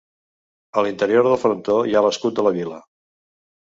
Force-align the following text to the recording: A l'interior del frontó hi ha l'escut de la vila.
A 0.81 0.85
l'interior 0.85 1.29
del 1.29 1.39
frontó 1.43 1.79
hi 1.91 1.97
ha 2.01 2.05
l'escut 2.09 2.41
de 2.43 2.51
la 2.51 2.59
vila. 2.61 2.85